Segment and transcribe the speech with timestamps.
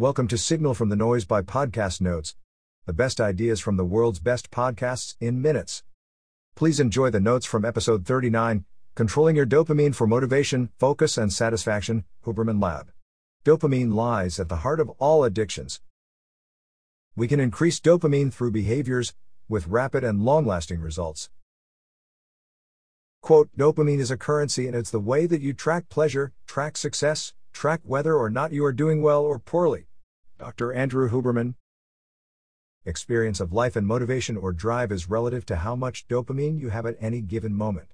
[0.00, 2.34] Welcome to Signal from the Noise by Podcast Notes,
[2.86, 5.82] the best ideas from the world's best podcasts in minutes.
[6.56, 12.06] Please enjoy the notes from episode 39 Controlling Your Dopamine for Motivation, Focus, and Satisfaction,
[12.24, 12.92] Huberman Lab.
[13.44, 15.82] Dopamine lies at the heart of all addictions.
[17.14, 19.12] We can increase dopamine through behaviors
[19.50, 21.28] with rapid and long lasting results.
[23.20, 27.34] Quote, dopamine is a currency and it's the way that you track pleasure, track success,
[27.52, 29.88] track whether or not you are doing well or poorly.
[30.40, 30.72] Dr.
[30.72, 31.52] Andrew Huberman.
[32.86, 36.86] Experience of life and motivation or drive is relative to how much dopamine you have
[36.86, 37.88] at any given moment.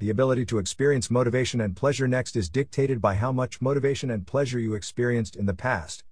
[0.00, 4.26] The ability to experience motivation and pleasure next is dictated by how much motivation and
[4.26, 6.02] pleasure you experienced in the past.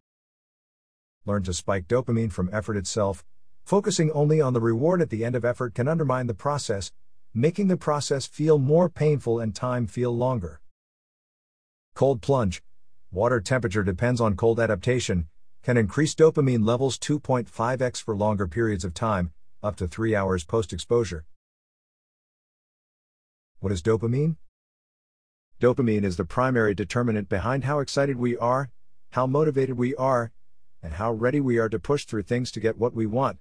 [1.26, 3.24] Learn to spike dopamine from effort itself.
[3.64, 6.92] Focusing only on the reward at the end of effort can undermine the process,
[7.34, 10.60] making the process feel more painful and time feel longer.
[11.96, 12.62] Cold plunge,
[13.14, 15.28] water temperature depends on cold adaptation,
[15.62, 20.72] can increase dopamine levels 2.5x for longer periods of time, up to 3 hours post
[20.72, 21.24] exposure.
[23.60, 24.36] What is dopamine?
[25.60, 28.70] Dopamine is the primary determinant behind how excited we are,
[29.12, 30.32] how motivated we are,
[30.82, 33.38] and how ready we are to push through things to get what we want.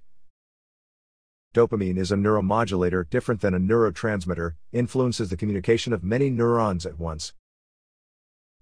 [1.52, 6.98] Dopamine is a neuromodulator different than a neurotransmitter, influences the communication of many neurons at
[6.98, 7.34] once.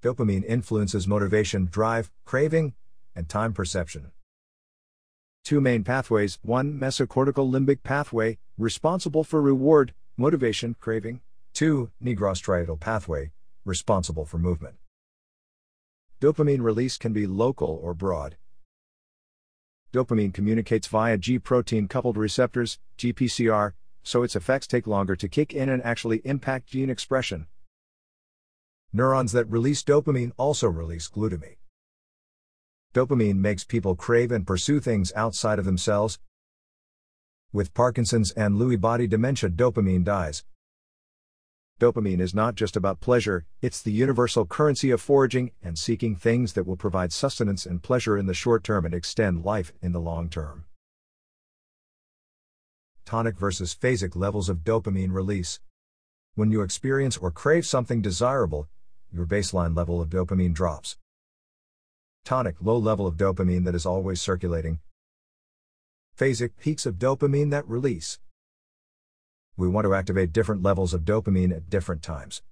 [0.03, 2.75] Dopamine influences motivation, drive, craving,
[3.15, 4.11] and time perception.
[5.45, 11.21] Two main pathways one, mesocortical limbic pathway, responsible for reward, motivation, craving.
[11.53, 13.31] Two, nigrostriatal pathway,
[13.65, 14.75] responsible for movement.
[16.21, 18.37] Dopamine release can be local or broad.
[19.93, 25.53] Dopamine communicates via G protein coupled receptors, GPCR, so its effects take longer to kick
[25.53, 27.47] in and actually impact gene expression.
[28.95, 31.57] Neurons that release dopamine also release glutamine.
[32.93, 36.19] Dopamine makes people crave and pursue things outside of themselves.
[37.55, 40.45] With Parkinson's and Lewy body dementia, dopamine dies.
[41.81, 46.53] Dopamine is not just about pleasure, it's the universal currency of foraging and seeking things
[46.53, 50.01] that will provide sustenance and pleasure in the short term and extend life in the
[50.01, 50.67] long term.
[53.07, 55.61] Tonic versus phasic levels of dopamine release.
[56.35, 58.69] When you experience or crave something desirable,
[59.13, 60.97] your baseline level of dopamine drops.
[62.25, 64.79] Tonic, low level of dopamine that is always circulating.
[66.17, 68.19] Phasic, peaks of dopamine that release.
[69.57, 72.43] We want to activate different levels of dopamine at different times.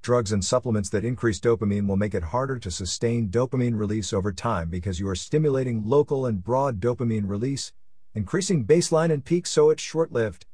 [0.00, 4.32] Drugs and supplements that increase dopamine will make it harder to sustain dopamine release over
[4.32, 7.72] time because you are stimulating local and broad dopamine release,
[8.14, 10.46] increasing baseline and peak so it's short lived.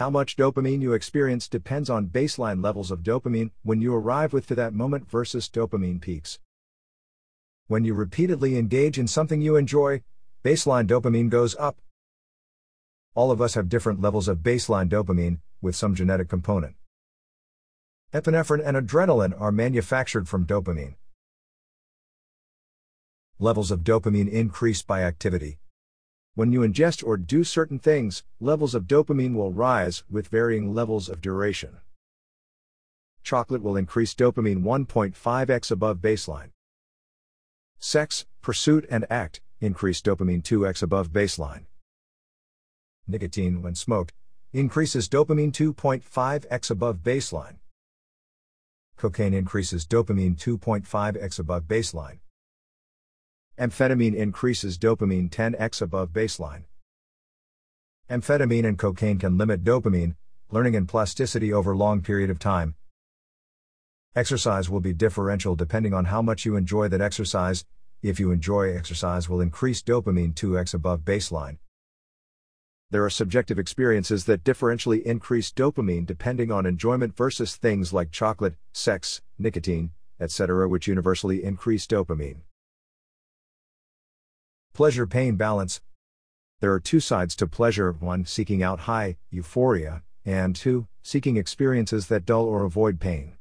[0.00, 4.46] How much dopamine you experience depends on baseline levels of dopamine when you arrive with
[4.46, 6.38] to that moment versus dopamine peaks.
[7.66, 10.00] When you repeatedly engage in something you enjoy,
[10.42, 11.82] baseline dopamine goes up.
[13.14, 16.76] All of us have different levels of baseline dopamine, with some genetic component.
[18.14, 20.94] Epinephrine and adrenaline are manufactured from dopamine.
[23.38, 25.59] Levels of dopamine increase by activity.
[26.40, 31.10] When you ingest or do certain things, levels of dopamine will rise with varying levels
[31.10, 31.80] of duration.
[33.22, 36.48] Chocolate will increase dopamine 1.5x above baseline.
[37.78, 41.66] Sex, pursuit, and act increase dopamine 2x above baseline.
[43.06, 44.14] Nicotine, when smoked,
[44.54, 47.56] increases dopamine 2.5x above baseline.
[48.96, 52.20] Cocaine increases dopamine 2.5x above baseline.
[53.60, 56.62] Amphetamine increases dopamine 10x above baseline.
[58.08, 60.16] Amphetamine and cocaine can limit dopamine,
[60.50, 62.74] learning and plasticity over long period of time.
[64.16, 67.66] Exercise will be differential depending on how much you enjoy that exercise.
[68.02, 71.58] If you enjoy exercise will increase dopamine 2x above baseline.
[72.90, 78.54] There are subjective experiences that differentially increase dopamine depending on enjoyment versus things like chocolate,
[78.72, 82.40] sex, nicotine, etc., which universally increase dopamine.
[84.80, 85.82] Pleasure pain balance.
[86.60, 92.06] There are two sides to pleasure one, seeking out high, euphoria, and two, seeking experiences
[92.06, 93.34] that dull or avoid pain.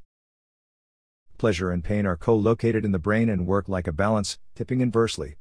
[1.38, 4.81] Pleasure and pain are co located in the brain and work like a balance, tipping
[4.81, 5.38] inversely.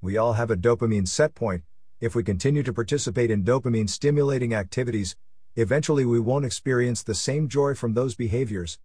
[0.00, 1.64] We all have a dopamine set point.
[2.00, 5.14] If we continue to participate in dopamine stimulating activities,
[5.56, 8.78] eventually we won't experience the same joy from those behaviors.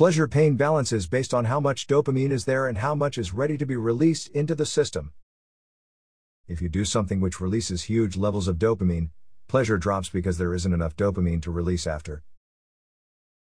[0.00, 3.34] Pleasure pain balance is based on how much dopamine is there and how much is
[3.34, 5.12] ready to be released into the system.
[6.48, 9.10] If you do something which releases huge levels of dopamine,
[9.46, 12.22] pleasure drops because there isn't enough dopamine to release after.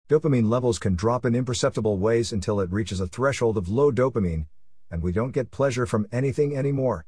[0.08, 4.46] Dopamine levels can drop in imperceptible ways until it reaches a threshold of low dopamine,
[4.88, 7.06] and we don't get pleasure from anything anymore.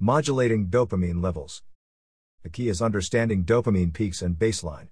[0.00, 1.62] Modulating dopamine levels.
[2.42, 4.88] The key is understanding dopamine peaks and baseline.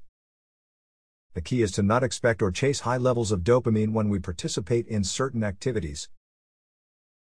[1.35, 4.87] The key is to not expect or chase high levels of dopamine when we participate
[4.87, 6.11] in certain activities.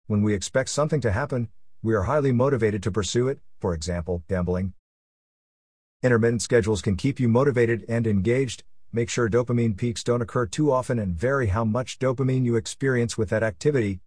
[0.07, 1.49] When we expect something to happen,
[1.83, 4.73] we are highly motivated to pursue it, for example, gambling.
[6.01, 8.63] Intermittent schedules can keep you motivated and engaged.
[8.93, 13.19] Make sure dopamine peaks don't occur too often and vary how much dopamine you experience
[13.19, 13.99] with that activity.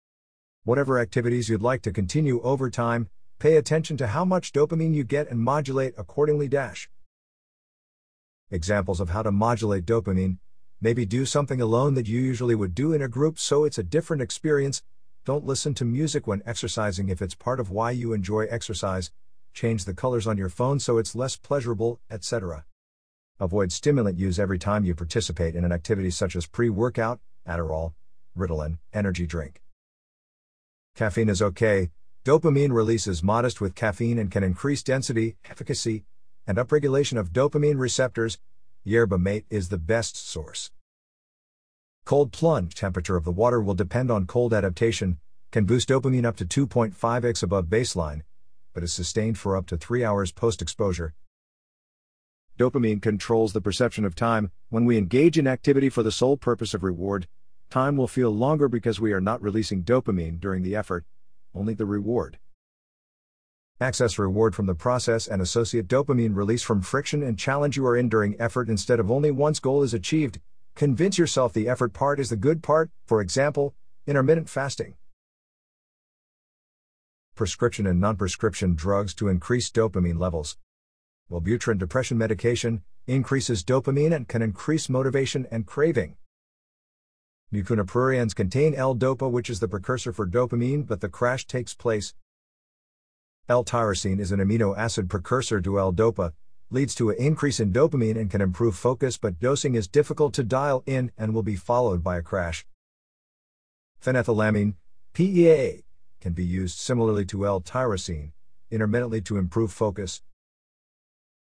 [0.63, 3.09] Whatever activities you'd like to continue over time,
[3.39, 6.47] pay attention to how much dopamine you get and modulate accordingly.
[6.47, 6.89] Dash.
[8.53, 10.37] Examples of how to modulate dopamine
[10.81, 13.83] maybe do something alone that you usually would do in a group so it's a
[13.83, 14.83] different experience.
[15.23, 19.11] Don't listen to music when exercising if it's part of why you enjoy exercise.
[19.53, 22.65] Change the colors on your phone so it's less pleasurable, etc.
[23.39, 27.93] Avoid stimulant use every time you participate in an activity such as pre workout, Adderall,
[28.37, 29.61] Ritalin, energy drink.
[30.95, 31.91] Caffeine is okay.
[32.25, 36.03] Dopamine release is modest with caffeine and can increase density, efficacy,
[36.47, 38.39] and upregulation of dopamine receptors,
[38.83, 40.71] yerba mate is the best source.
[42.03, 45.19] Cold plunge temperature of the water will depend on cold adaptation,
[45.51, 48.21] can boost dopamine up to 2.5x above baseline,
[48.73, 51.13] but is sustained for up to 3 hours post exposure.
[52.57, 54.51] Dopamine controls the perception of time.
[54.69, 57.27] When we engage in activity for the sole purpose of reward,
[57.69, 61.05] time will feel longer because we are not releasing dopamine during the effort,
[61.53, 62.37] only the reward.
[63.81, 67.97] Access reward from the process and associate dopamine release from friction and challenge you are
[67.97, 70.39] in during effort instead of only once goal is achieved.
[70.75, 73.73] Convince yourself the effort part is the good part, for example,
[74.05, 74.93] intermittent fasting.
[77.35, 80.57] Prescription and non prescription drugs to increase dopamine levels.
[81.31, 86.17] Wellbutrin depression medication increases dopamine and can increase motivation and craving.
[87.51, 92.13] Mucuna pruriens contain L-dopa which is the precursor for dopamine but the crash takes place
[93.49, 96.33] L-tyrosine is an amino acid precursor to L-dopa,
[96.69, 100.43] leads to an increase in dopamine and can improve focus but dosing is difficult to
[100.43, 102.65] dial in and will be followed by a crash.
[104.01, 104.75] Phenethylamine,
[105.13, 105.83] PEA,
[106.21, 108.31] can be used similarly to L-tyrosine,
[108.69, 110.21] intermittently to improve focus.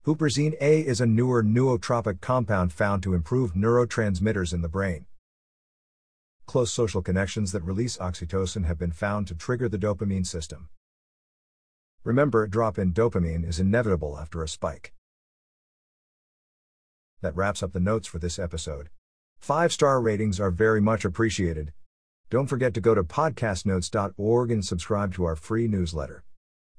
[0.05, 5.05] Huperzine A is a newer nootropic compound found to improve neurotransmitters in the brain.
[6.45, 10.69] Close social connections that release oxytocin have been found to trigger the dopamine system.
[12.07, 14.93] Remember, a drop in dopamine is inevitable after a spike.
[17.19, 18.87] That wraps up the notes for this episode.
[19.39, 21.73] Five star ratings are very much appreciated.
[22.29, 26.23] Don't forget to go to podcastnotes.org and subscribe to our free newsletter.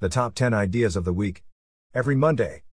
[0.00, 1.44] The top 10 ideas of the week.
[1.92, 2.62] Every Monday.